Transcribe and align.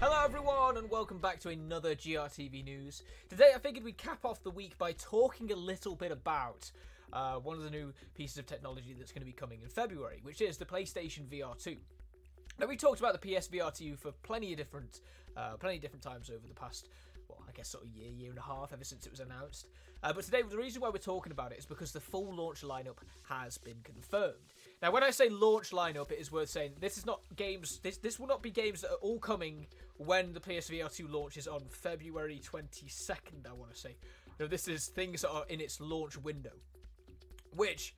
Hello, 0.00 0.24
everyone, 0.24 0.76
and 0.76 0.90
welcome 0.90 1.18
back 1.18 1.38
to 1.40 1.50
another 1.50 1.94
GRTV 1.94 2.64
news. 2.64 3.04
Today, 3.28 3.52
I 3.54 3.58
figured 3.58 3.84
we'd 3.84 3.96
cap 3.96 4.24
off 4.24 4.42
the 4.42 4.50
week 4.50 4.76
by 4.76 4.90
talking 4.92 5.52
a 5.52 5.56
little 5.56 5.94
bit 5.94 6.10
about 6.10 6.72
uh, 7.12 7.34
one 7.34 7.56
of 7.56 7.62
the 7.62 7.70
new 7.70 7.92
pieces 8.16 8.38
of 8.38 8.46
technology 8.46 8.92
that's 8.98 9.12
going 9.12 9.20
to 9.20 9.26
be 9.26 9.32
coming 9.32 9.60
in 9.62 9.68
February, 9.68 10.18
which 10.24 10.40
is 10.40 10.56
the 10.56 10.64
PlayStation 10.64 11.28
VR 11.28 11.56
2. 11.62 11.76
Now, 12.58 12.66
we 12.66 12.76
talked 12.76 12.98
about 12.98 13.20
the 13.20 13.34
PSVR 13.34 13.72
2 13.72 13.94
for 13.94 14.10
plenty 14.10 14.50
of 14.50 14.58
different, 14.58 15.00
uh, 15.36 15.56
plenty 15.58 15.76
of 15.76 15.82
different 15.82 16.02
times 16.02 16.28
over 16.28 16.48
the 16.48 16.54
past, 16.54 16.88
well, 17.38 17.48
I 17.48 17.52
guess 17.52 17.68
sort 17.68 17.84
of 17.84 17.90
year, 17.90 18.10
year 18.10 18.30
and 18.30 18.38
a 18.38 18.42
half, 18.42 18.72
ever 18.72 18.84
since 18.84 19.06
it 19.06 19.10
was 19.10 19.20
announced. 19.20 19.66
Uh, 20.02 20.12
but 20.12 20.24
today, 20.24 20.42
the 20.42 20.56
reason 20.56 20.82
why 20.82 20.88
we're 20.88 20.98
talking 20.98 21.32
about 21.32 21.52
it 21.52 21.58
is 21.58 21.66
because 21.66 21.92
the 21.92 22.00
full 22.00 22.34
launch 22.34 22.62
lineup 22.62 22.98
has 23.28 23.56
been 23.58 23.76
confirmed. 23.84 24.34
Now, 24.80 24.90
when 24.90 25.04
I 25.04 25.10
say 25.10 25.28
launch 25.28 25.70
lineup, 25.70 26.10
it 26.10 26.18
is 26.18 26.32
worth 26.32 26.48
saying 26.48 26.72
this 26.80 26.98
is 26.98 27.06
not 27.06 27.20
games. 27.36 27.78
This 27.82 27.98
this 27.98 28.18
will 28.18 28.26
not 28.26 28.42
be 28.42 28.50
games 28.50 28.80
that 28.80 28.90
are 28.90 29.00
all 29.00 29.18
coming 29.18 29.66
when 29.96 30.32
the 30.32 30.40
PSVR 30.40 30.94
2 30.94 31.06
launches 31.06 31.46
on 31.46 31.62
February 31.68 32.40
22nd. 32.44 33.46
I 33.48 33.52
want 33.52 33.72
to 33.72 33.78
say. 33.78 33.96
No, 34.40 34.46
this 34.46 34.66
is 34.66 34.88
things 34.88 35.22
that 35.22 35.30
are 35.30 35.44
in 35.48 35.60
its 35.60 35.80
launch 35.80 36.16
window, 36.18 36.52
which 37.54 37.94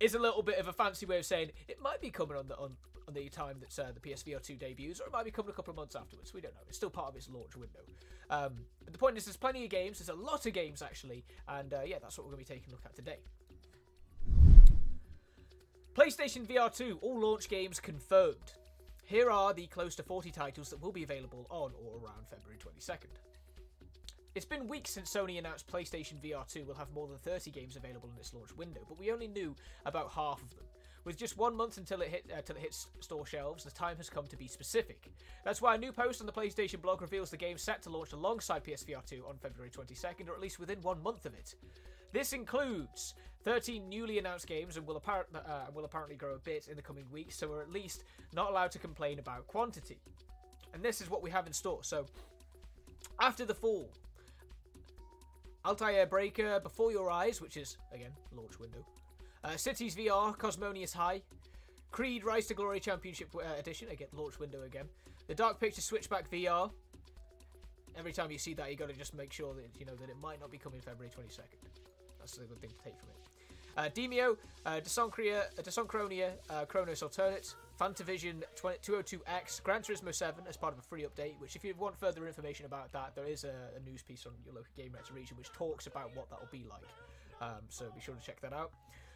is 0.00 0.14
a 0.14 0.18
little 0.18 0.42
bit 0.42 0.58
of 0.58 0.68
a 0.68 0.72
fancy 0.72 1.04
way 1.04 1.18
of 1.18 1.26
saying 1.26 1.50
it 1.68 1.80
might 1.82 2.00
be 2.00 2.10
coming 2.10 2.36
on 2.36 2.48
the 2.48 2.56
on, 2.56 2.76
on 3.06 3.14
the 3.14 3.28
time 3.28 3.60
that 3.60 3.78
uh, 3.78 3.92
the 3.92 4.00
PSVR 4.00 4.42
2 4.42 4.56
debuts, 4.56 5.00
or 5.00 5.06
it 5.06 5.12
might 5.12 5.24
be 5.24 5.30
coming 5.30 5.50
a 5.50 5.54
couple 5.54 5.70
of 5.70 5.76
months 5.76 5.94
afterwards. 5.94 6.32
We 6.32 6.40
don't 6.40 6.54
know. 6.54 6.60
It's 6.68 6.76
still 6.76 6.90
part 6.90 7.08
of 7.08 7.16
its 7.16 7.28
launch 7.28 7.56
window. 7.56 7.80
Um, 8.30 8.54
but 8.82 8.92
the 8.92 8.98
point 8.98 9.16
is, 9.16 9.24
there's 9.24 9.36
plenty 9.36 9.64
of 9.64 9.70
games. 9.70 9.98
There's 9.98 10.08
a 10.08 10.14
lot 10.20 10.46
of 10.46 10.52
games 10.52 10.82
actually, 10.82 11.24
and 11.48 11.72
uh, 11.72 11.80
yeah, 11.84 11.98
that's 12.00 12.16
what 12.18 12.26
we're 12.26 12.32
going 12.34 12.44
to 12.44 12.50
be 12.50 12.54
taking 12.54 12.72
a 12.72 12.72
look 12.72 12.84
at 12.84 12.94
today. 12.94 13.18
PlayStation 15.94 16.46
VR 16.46 16.74
2, 16.74 16.98
all 17.02 17.20
launch 17.20 17.48
games 17.48 17.78
confirmed. 17.78 18.54
Here 19.04 19.30
are 19.30 19.52
the 19.54 19.66
close 19.66 19.94
to 19.96 20.02
40 20.02 20.30
titles 20.30 20.70
that 20.70 20.80
will 20.80 20.90
be 20.90 21.04
available 21.04 21.46
on 21.50 21.72
or 21.84 21.98
around 21.98 22.26
February 22.28 22.58
22nd. 22.58 23.14
It's 24.34 24.44
been 24.44 24.66
weeks 24.66 24.90
since 24.90 25.14
Sony 25.14 25.38
announced 25.38 25.68
PlayStation 25.68 26.14
VR 26.20 26.52
2 26.52 26.64
will 26.64 26.74
have 26.74 26.90
more 26.92 27.06
than 27.06 27.18
30 27.18 27.52
games 27.52 27.76
available 27.76 28.10
in 28.12 28.18
its 28.18 28.34
launch 28.34 28.56
window, 28.56 28.80
but 28.88 28.98
we 28.98 29.12
only 29.12 29.28
knew 29.28 29.54
about 29.86 30.10
half 30.10 30.42
of 30.42 30.50
them. 30.56 30.64
With 31.04 31.18
just 31.18 31.36
one 31.36 31.54
month 31.54 31.76
until 31.76 32.00
it, 32.00 32.08
hit, 32.08 32.30
uh, 32.32 32.38
it 32.38 32.56
hits 32.58 32.86
store 33.00 33.26
shelves, 33.26 33.64
the 33.64 33.70
time 33.70 33.98
has 33.98 34.08
come 34.08 34.26
to 34.26 34.36
be 34.36 34.48
specific. 34.48 35.12
That's 35.44 35.60
why 35.60 35.74
a 35.74 35.78
new 35.78 35.92
post 35.92 36.20
on 36.20 36.26
the 36.26 36.32
PlayStation 36.32 36.80
blog 36.80 37.02
reveals 37.02 37.30
the 37.30 37.36
game 37.36 37.58
set 37.58 37.82
to 37.82 37.90
launch 37.90 38.12
alongside 38.12 38.64
PSVR 38.64 39.04
2 39.04 39.24
on 39.28 39.36
February 39.36 39.70
22nd, 39.70 40.28
or 40.28 40.34
at 40.34 40.40
least 40.40 40.58
within 40.58 40.80
one 40.80 41.02
month 41.02 41.26
of 41.26 41.34
it. 41.34 41.54
This 42.12 42.32
includes 42.32 43.14
13 43.42 43.88
newly 43.88 44.18
announced 44.18 44.46
games 44.46 44.78
and 44.78 44.86
will, 44.86 44.98
appar- 44.98 45.24
uh, 45.34 45.70
will 45.74 45.84
apparently 45.84 46.16
grow 46.16 46.34
a 46.36 46.38
bit 46.38 46.68
in 46.68 46.76
the 46.76 46.82
coming 46.82 47.04
weeks, 47.10 47.36
so 47.36 47.48
we're 47.48 47.60
at 47.60 47.70
least 47.70 48.04
not 48.32 48.50
allowed 48.50 48.70
to 48.70 48.78
complain 48.78 49.18
about 49.18 49.46
quantity. 49.46 49.98
And 50.72 50.82
this 50.82 51.02
is 51.02 51.10
what 51.10 51.22
we 51.22 51.30
have 51.30 51.46
in 51.46 51.52
store. 51.52 51.84
So, 51.84 52.06
after 53.20 53.44
the 53.44 53.54
fall, 53.54 53.90
Altair 55.66 56.06
Breaker, 56.06 56.60
Before 56.60 56.90
Your 56.90 57.10
Eyes, 57.10 57.40
which 57.40 57.56
is, 57.56 57.76
again, 57.92 58.12
launch 58.34 58.58
window. 58.58 58.84
Uh, 59.44 59.56
Cities 59.58 59.94
VR, 59.94 60.36
Cosmonious 60.36 60.94
High. 60.94 61.20
Creed 61.90 62.24
Rise 62.24 62.46
to 62.46 62.54
Glory 62.54 62.80
Championship 62.80 63.28
uh, 63.36 63.58
Edition, 63.58 63.88
again, 63.90 64.08
launch 64.14 64.40
window 64.40 64.62
again. 64.62 64.86
The 65.28 65.34
Dark 65.34 65.60
Picture 65.60 65.82
Switchback 65.82 66.30
VR. 66.30 66.70
Every 67.96 68.12
time 68.12 68.30
you 68.30 68.38
see 68.38 68.54
that, 68.54 68.70
you 68.70 68.76
got 68.76 68.88
to 68.88 68.94
just 68.94 69.14
make 69.14 69.32
sure 69.32 69.54
that 69.54 69.68
you 69.78 69.86
know 69.86 69.94
that 69.96 70.08
it 70.08 70.16
might 70.20 70.40
not 70.40 70.50
be 70.50 70.58
coming 70.58 70.80
February 70.80 71.10
22nd. 71.10 71.60
That's 72.18 72.38
a 72.38 72.40
good 72.40 72.60
thing 72.60 72.70
to 72.70 72.84
take 72.84 72.98
from 72.98 73.10
it. 73.10 73.24
Uh, 73.76 73.88
Demeo, 73.90 74.36
uh, 74.66 74.80
Desoncria, 74.80 75.42
uh, 75.58 75.62
Desoncronia, 75.62 76.30
uh, 76.48 76.64
Chronos 76.64 77.02
Alternate, 77.02 77.54
Fantavision 77.78 78.42
202X, 78.56 79.62
Gran 79.62 79.82
Turismo 79.82 80.14
7 80.14 80.44
as 80.48 80.56
part 80.56 80.72
of 80.72 80.78
a 80.78 80.82
free 80.82 81.02
update. 81.02 81.38
Which, 81.38 81.54
if 81.54 81.64
you 81.64 81.74
want 81.78 81.96
further 81.96 82.26
information 82.26 82.66
about 82.66 82.92
that, 82.92 83.14
there 83.14 83.26
is 83.26 83.44
a, 83.44 83.52
a 83.76 83.88
news 83.88 84.02
piece 84.02 84.26
on 84.26 84.32
your 84.44 84.54
local 84.54 84.70
Gamereactor 84.78 85.14
region 85.14 85.36
which 85.36 85.52
talks 85.52 85.86
about 85.86 86.16
what 86.16 86.30
that 86.30 86.40
will 86.40 86.48
be 86.50 86.64
like. 86.68 86.82
Um, 87.40 87.62
so 87.68 87.84
be 87.94 88.00
sure 88.00 88.14
to 88.14 88.22
check 88.24 88.40
that 88.40 88.52
out. 88.52 88.70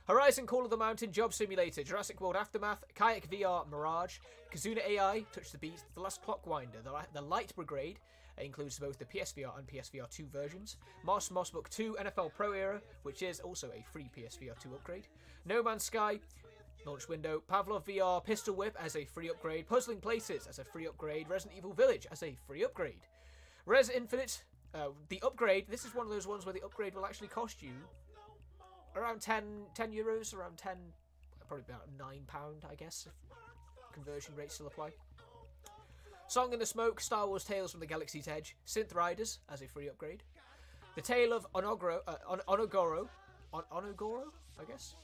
Horizon 0.09 0.47
Call 0.47 0.65
of 0.65 0.71
the 0.71 0.77
Mountain, 0.79 1.13
Job 1.13 1.35
Simulator, 1.35 1.83
Jurassic 1.83 2.19
World 2.23 2.35
Aftermath, 2.35 2.83
Kayak 2.95 3.31
VR 3.31 3.69
Mirage, 3.69 4.21
Kizuna 4.51 4.79
AI, 4.89 5.23
Touch 5.35 5.53
the 5.53 5.59
Beat, 5.59 5.85
The 5.95 6.01
Last 6.01 6.25
Clockwinder, 6.25 6.83
The, 6.83 6.93
the 7.13 7.21
Light 7.21 7.55
Brigade, 7.55 7.99
it 8.39 8.47
includes 8.47 8.79
both 8.79 8.99
the 8.99 9.05
PSVR 9.05 9.59
and 9.59 9.67
PSVR 9.67 10.09
2 10.09 10.25
versions, 10.33 10.79
Moss 11.05 11.29
Mossbook 11.29 11.69
2 11.69 11.99
NFL 12.01 12.33
Pro 12.33 12.53
Era, 12.53 12.81
which 13.03 13.21
is 13.21 13.41
also 13.41 13.69
a 13.69 13.85
free 13.93 14.09
PSVR 14.17 14.59
2 14.59 14.71
upgrade, 14.77 15.09
No 15.45 15.63
Man's 15.63 15.85
Sky, 15.85 16.21
launch 16.87 17.07
window, 17.07 17.43
Pavlov 17.47 17.85
VR 17.85 18.25
Pistol 18.25 18.55
Whip 18.55 18.79
as 18.83 18.97
a 18.97 19.05
free 19.05 19.29
upgrade, 19.29 19.69
Puzzling 19.69 20.01
Places 20.01 20.47
as 20.47 20.59
a 20.59 20.65
free 20.65 20.87
upgrade, 20.87 21.29
Resident 21.29 21.59
Evil 21.59 21.75
Village 21.75 22.07
as 22.11 22.23
a 22.23 22.35
free 22.47 22.65
upgrade, 22.65 23.03
Rez 23.67 23.91
Infinite, 23.91 24.43
uh, 24.75 24.89
the 25.11 25.21
upgrade, 25.21 25.67
this 25.69 25.85
is 25.85 25.95
one 25.95 26.07
of 26.07 26.11
those 26.11 26.27
ones 26.27 26.47
where 26.47 26.55
the 26.55 26.65
upgrade 26.65 26.95
will 26.95 27.05
actually 27.05 27.29
cost 27.29 27.63
you 27.63 27.73
around 28.99 29.21
10, 29.21 29.43
10 29.75 29.93
euros, 29.93 30.35
around 30.35 30.57
10, 30.59 30.77
probably 31.47 31.65
about 31.69 31.87
nine 31.99 32.23
pound, 32.27 32.65
I 32.71 32.75
guess, 32.75 33.07
if 33.07 33.93
conversion 33.93 34.35
rates 34.37 34.55
still 34.55 34.67
apply. 34.67 34.91
Song 36.27 36.53
in 36.53 36.59
the 36.59 36.67
Smoke, 36.67 37.01
Star 37.01 37.27
Wars 37.27 37.45
Tales 37.45 37.71
from 37.71 37.81
the 37.81 37.87
Galaxy's 37.87 38.29
Edge, 38.29 38.55
Synth 38.67 38.95
Riders 38.95 39.39
as 39.51 39.63
a 39.63 39.67
free 39.67 39.89
upgrade. 39.89 40.23
The 40.95 41.01
Tale 41.01 41.33
of 41.33 41.47
Onogoro, 41.55 42.01
uh, 42.07 42.17
On- 42.27 42.41
Onogoro, 42.49 43.09
On- 43.53 43.65
Onogoro, 43.73 44.25
I 44.61 44.65
guess. 44.65 44.95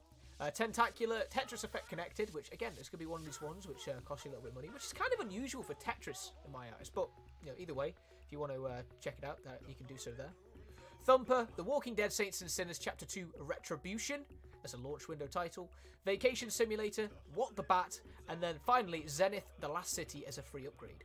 Uh, 0.41 0.50
Tentacular, 0.50 1.22
Tetris 1.32 1.65
Effect 1.65 1.88
Connected, 1.88 2.34
which 2.34 2.50
again, 2.53 2.72
this 2.76 2.88
could 2.88 2.99
be 2.99 3.06
one 3.06 3.21
of 3.21 3.25
these 3.25 3.41
ones 3.41 3.66
which 3.69 3.88
uh, 3.88 3.93
cost 4.05 4.25
you 4.25 4.31
a 4.31 4.32
little 4.32 4.43
bit 4.43 4.50
of 4.50 4.56
money, 4.56 4.69
which 4.69 4.84
is 4.84 4.93
kind 4.93 5.11
of 5.15 5.21
unusual 5.25 5.62
for 5.62 5.75
Tetris 5.75 6.32
in 6.44 6.53
my 6.53 6.66
eyes. 6.78 6.91
But 6.93 7.09
you 7.41 7.49
know, 7.49 7.55
either 7.56 7.72
way, 7.72 7.94
if 8.26 8.32
you 8.32 8.41
want 8.41 8.53
to 8.53 8.66
uh, 8.66 8.82
check 9.00 9.15
it 9.22 9.25
out, 9.25 9.38
you 9.69 9.75
can 9.75 9.87
do 9.87 9.97
so 9.97 10.11
there. 10.11 10.32
Thumper, 11.05 11.47
The 11.57 11.63
Walking 11.63 11.95
Dead 11.95 12.11
Saints 12.11 12.41
and 12.41 12.51
Sinners 12.51 12.79
Chapter 12.79 13.05
2 13.05 13.29
Retribution. 13.39 14.23
That's 14.63 14.73
a 14.73 14.79
launch 14.79 15.07
window 15.07 15.27
title. 15.27 15.71
Vacation 16.07 16.49
Simulator, 16.49 17.11
What 17.35 17.55
the 17.57 17.63
Bat, 17.63 18.01
and 18.31 18.43
then 18.43 18.55
finally 18.65 19.05
Zenith 19.07 19.45
The 19.61 19.69
Last 19.69 19.93
City 19.93 20.25
as 20.27 20.39
a 20.39 20.43
free 20.43 20.67
upgrade. 20.67 21.05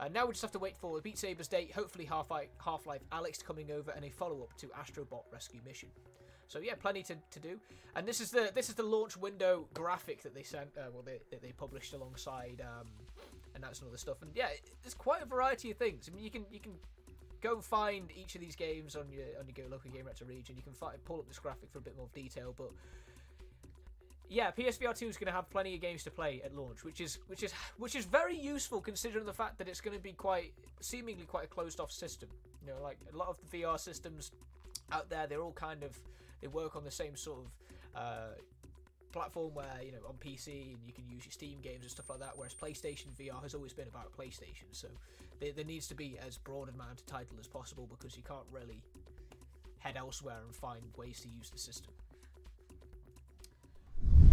Uh, 0.00 0.08
now 0.08 0.24
we 0.24 0.32
just 0.32 0.40
have 0.40 0.52
to 0.52 0.58
wait 0.58 0.78
for 0.78 0.98
Beat 1.02 1.18
Saber's 1.18 1.46
date, 1.46 1.72
hopefully 1.72 2.06
Half-Life, 2.06 2.48
Half-Life 2.64 3.02
Alyx 3.12 3.44
coming 3.44 3.70
over, 3.70 3.90
and 3.90 4.06
a 4.06 4.08
follow-up 4.08 4.56
to 4.56 4.68
Astrobot 4.68 5.24
Rescue 5.30 5.60
Mission. 5.66 5.90
So 6.48 6.58
yeah, 6.60 6.74
plenty 6.74 7.02
to, 7.02 7.16
to 7.30 7.38
do. 7.38 7.60
And 7.96 8.08
this 8.08 8.22
is 8.22 8.30
the 8.30 8.50
this 8.54 8.70
is 8.70 8.74
the 8.74 8.82
launch 8.82 9.16
window 9.16 9.66
graphic 9.74 10.22
that 10.22 10.34
they 10.34 10.42
sent, 10.42 10.68
uh, 10.78 10.90
well 10.92 11.02
they, 11.04 11.18
they 11.36 11.52
published 11.52 11.92
alongside 11.92 12.62
um, 12.62 12.86
announcing 13.54 13.86
all 13.86 13.92
this 13.92 14.00
stuff. 14.00 14.22
And 14.22 14.30
yeah, 14.34 14.48
there's 14.82 14.94
quite 14.94 15.22
a 15.22 15.26
variety 15.26 15.70
of 15.70 15.76
things. 15.76 16.08
I 16.10 16.14
mean, 16.14 16.24
you 16.24 16.30
can 16.30 16.44
you 16.50 16.60
can 16.60 16.72
go 17.44 17.60
find 17.60 18.08
each 18.16 18.34
of 18.34 18.40
these 18.40 18.56
games 18.56 18.96
on 18.96 19.04
your 19.12 19.26
on 19.38 19.44
your 19.54 19.68
local 19.68 19.90
Gamereactor 19.90 20.26
region. 20.26 20.56
You 20.56 20.62
can 20.62 20.72
find, 20.72 20.96
pull 21.04 21.18
up 21.18 21.28
this 21.28 21.38
graphic 21.38 21.70
for 21.70 21.78
a 21.78 21.82
bit 21.82 21.96
more 21.96 22.08
detail, 22.14 22.54
but 22.56 22.70
yeah, 24.30 24.50
PSVR 24.50 24.98
2 24.98 25.06
is 25.06 25.16
going 25.18 25.26
to 25.26 25.32
have 25.32 25.50
plenty 25.50 25.74
of 25.74 25.80
games 25.82 26.02
to 26.04 26.10
play 26.10 26.40
at 26.42 26.54
launch, 26.56 26.82
which 26.82 27.00
is 27.00 27.18
which 27.26 27.42
is 27.42 27.52
which 27.76 27.94
is 27.94 28.06
very 28.06 28.36
useful 28.36 28.80
considering 28.80 29.26
the 29.26 29.32
fact 29.32 29.58
that 29.58 29.68
it's 29.68 29.82
going 29.82 29.96
to 29.96 30.02
be 30.02 30.12
quite 30.12 30.54
seemingly 30.80 31.26
quite 31.26 31.44
a 31.44 31.48
closed 31.48 31.78
off 31.78 31.92
system. 31.92 32.30
You 32.62 32.72
know, 32.72 32.82
like 32.82 32.98
a 33.12 33.16
lot 33.16 33.28
of 33.28 33.36
the 33.38 33.58
VR 33.58 33.78
systems 33.78 34.32
out 34.90 35.10
there, 35.10 35.26
they're 35.26 35.42
all 35.42 35.52
kind 35.52 35.82
of 35.82 36.00
they 36.40 36.48
work 36.48 36.76
on 36.76 36.84
the 36.84 36.90
same 36.90 37.14
sort 37.14 37.40
of 37.40 37.46
uh, 37.94 38.34
platform 39.14 39.54
where 39.54 39.78
you 39.82 39.92
know 39.92 39.98
on 40.08 40.14
PC 40.14 40.74
and 40.74 40.78
you 40.84 40.92
can 40.92 41.06
use 41.08 41.24
your 41.24 41.30
Steam 41.32 41.58
games 41.62 41.82
and 41.82 41.90
stuff 41.90 42.10
like 42.10 42.18
that. 42.18 42.32
Whereas 42.34 42.54
PlayStation 42.54 43.06
VR 43.18 43.40
has 43.42 43.54
always 43.54 43.72
been 43.72 43.86
about 43.86 44.12
PlayStation, 44.18 44.66
so 44.72 44.88
there, 45.40 45.52
there 45.52 45.64
needs 45.64 45.86
to 45.88 45.94
be 45.94 46.18
as 46.26 46.36
broad 46.36 46.68
amount 46.68 47.00
of 47.00 47.06
title 47.06 47.36
as 47.38 47.46
possible 47.46 47.88
because 47.88 48.16
you 48.16 48.24
can't 48.24 48.46
really 48.50 48.82
head 49.78 49.96
elsewhere 49.96 50.38
and 50.44 50.54
find 50.54 50.82
ways 50.96 51.20
to 51.20 51.28
use 51.28 51.48
the 51.48 51.58
system. 51.58 51.92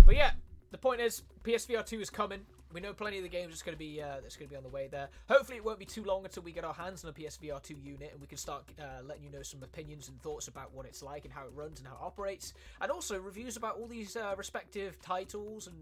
But 0.05 0.15
yeah, 0.15 0.31
the 0.71 0.77
point 0.77 1.01
is 1.01 1.23
PSVR 1.43 1.85
2 1.85 1.99
is 1.99 2.09
coming. 2.09 2.41
We 2.73 2.79
know 2.79 2.93
plenty 2.93 3.17
of 3.17 3.23
the 3.23 3.29
games 3.29 3.51
that's 3.51 3.61
going 3.61 3.75
to 3.75 3.79
be 3.79 4.01
uh, 4.01 4.21
that's 4.21 4.37
going 4.37 4.47
to 4.47 4.53
be 4.53 4.55
on 4.55 4.63
the 4.63 4.69
way 4.69 4.87
there. 4.89 5.09
Hopefully, 5.27 5.57
it 5.57 5.65
won't 5.65 5.79
be 5.79 5.85
too 5.85 6.05
long 6.05 6.23
until 6.23 6.43
we 6.43 6.53
get 6.53 6.63
our 6.63 6.73
hands 6.73 7.03
on 7.03 7.09
a 7.09 7.13
PSVR 7.13 7.61
2 7.61 7.75
unit 7.83 8.11
and 8.13 8.21
we 8.21 8.27
can 8.27 8.37
start 8.37 8.63
uh, 8.79 9.03
letting 9.03 9.23
you 9.23 9.29
know 9.29 9.41
some 9.41 9.61
opinions 9.61 10.07
and 10.07 10.21
thoughts 10.21 10.47
about 10.47 10.73
what 10.73 10.85
it's 10.85 11.03
like 11.03 11.25
and 11.25 11.33
how 11.33 11.43
it 11.43 11.51
runs 11.53 11.79
and 11.79 11.87
how 11.87 11.95
it 11.95 12.01
operates, 12.01 12.53
and 12.79 12.89
also 12.89 13.19
reviews 13.19 13.57
about 13.57 13.77
all 13.77 13.87
these 13.87 14.15
uh, 14.15 14.33
respective 14.37 15.01
titles 15.01 15.67
and 15.67 15.75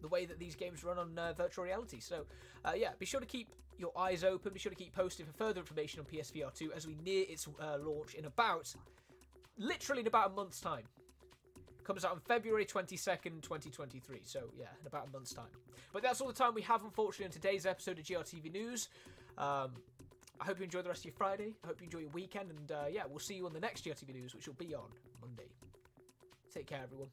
the 0.00 0.08
way 0.08 0.24
that 0.26 0.38
these 0.38 0.54
games 0.54 0.84
run 0.84 0.96
on 0.96 1.18
uh, 1.18 1.32
virtual 1.32 1.64
reality. 1.64 1.98
So, 1.98 2.24
uh, 2.64 2.72
yeah, 2.76 2.90
be 2.98 3.06
sure 3.06 3.20
to 3.20 3.26
keep 3.26 3.48
your 3.76 3.92
eyes 3.98 4.22
open. 4.22 4.52
Be 4.52 4.60
sure 4.60 4.70
to 4.70 4.76
keep 4.76 4.94
posting 4.94 5.26
for 5.26 5.32
further 5.32 5.60
information 5.60 6.00
on 6.00 6.06
PSVR 6.06 6.54
2 6.54 6.72
as 6.74 6.86
we 6.86 6.96
near 7.04 7.24
its 7.28 7.48
uh, 7.60 7.78
launch 7.78 8.14
in 8.14 8.26
about, 8.26 8.72
literally 9.58 10.02
in 10.02 10.06
about 10.06 10.30
a 10.30 10.34
month's 10.34 10.60
time. 10.60 10.84
Comes 11.90 12.04
out 12.04 12.12
on 12.12 12.20
February 12.20 12.64
22nd, 12.64 13.42
2023. 13.42 14.20
So, 14.22 14.44
yeah, 14.56 14.66
in 14.80 14.86
about 14.86 15.08
a 15.08 15.10
month's 15.10 15.34
time. 15.34 15.48
But 15.92 16.04
that's 16.04 16.20
all 16.20 16.28
the 16.28 16.32
time 16.32 16.54
we 16.54 16.62
have, 16.62 16.84
unfortunately, 16.84 17.24
in 17.24 17.32
today's 17.32 17.66
episode 17.66 17.98
of 17.98 18.04
GRTV 18.04 18.52
News. 18.52 18.90
Um, 19.36 19.72
I 20.40 20.44
hope 20.44 20.58
you 20.58 20.64
enjoy 20.64 20.82
the 20.82 20.88
rest 20.88 21.00
of 21.00 21.06
your 21.06 21.14
Friday. 21.14 21.56
I 21.64 21.66
hope 21.66 21.80
you 21.80 21.86
enjoy 21.86 21.98
your 21.98 22.10
weekend. 22.10 22.52
And 22.52 22.70
uh, 22.70 22.84
yeah, 22.92 23.02
we'll 23.10 23.18
see 23.18 23.34
you 23.34 23.44
on 23.44 23.52
the 23.52 23.58
next 23.58 23.84
GRTV 23.84 24.14
News, 24.14 24.36
which 24.36 24.46
will 24.46 24.54
be 24.54 24.72
on 24.72 24.86
Monday. 25.20 25.48
Take 26.54 26.68
care, 26.68 26.78
everyone. 26.84 27.08